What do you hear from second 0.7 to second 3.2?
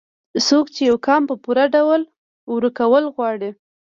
چې يو قام په پوره ډول وروکول